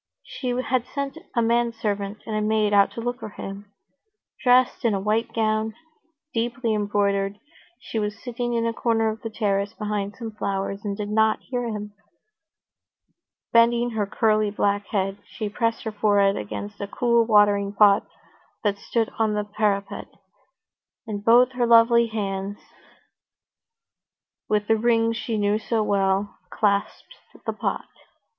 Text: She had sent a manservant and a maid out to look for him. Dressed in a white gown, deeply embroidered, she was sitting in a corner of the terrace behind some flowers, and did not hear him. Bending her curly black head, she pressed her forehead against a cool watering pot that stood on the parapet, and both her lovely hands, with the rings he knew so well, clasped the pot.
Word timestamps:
She 0.23 0.47
had 0.49 0.87
sent 0.87 1.19
a 1.35 1.43
manservant 1.43 2.23
and 2.25 2.35
a 2.35 2.41
maid 2.41 2.73
out 2.73 2.89
to 2.93 3.01
look 3.01 3.19
for 3.19 3.29
him. 3.29 3.71
Dressed 4.43 4.83
in 4.83 4.95
a 4.95 4.99
white 4.99 5.31
gown, 5.31 5.75
deeply 6.33 6.73
embroidered, 6.73 7.37
she 7.79 7.99
was 7.99 8.17
sitting 8.19 8.55
in 8.55 8.65
a 8.65 8.73
corner 8.73 9.09
of 9.09 9.21
the 9.21 9.29
terrace 9.29 9.75
behind 9.75 10.15
some 10.15 10.31
flowers, 10.31 10.83
and 10.83 10.97
did 10.97 11.09
not 11.11 11.43
hear 11.43 11.65
him. 11.67 11.93
Bending 13.53 13.91
her 13.91 14.07
curly 14.07 14.49
black 14.49 14.87
head, 14.87 15.19
she 15.27 15.49
pressed 15.49 15.83
her 15.83 15.91
forehead 15.91 16.35
against 16.35 16.81
a 16.81 16.87
cool 16.87 17.23
watering 17.23 17.71
pot 17.71 18.03
that 18.63 18.79
stood 18.79 19.11
on 19.19 19.35
the 19.35 19.43
parapet, 19.43 20.07
and 21.05 21.23
both 21.23 21.51
her 21.51 21.67
lovely 21.67 22.07
hands, 22.07 22.57
with 24.49 24.65
the 24.67 24.77
rings 24.77 25.25
he 25.27 25.37
knew 25.37 25.59
so 25.59 25.83
well, 25.83 26.39
clasped 26.49 27.17
the 27.45 27.53
pot. 27.53 27.85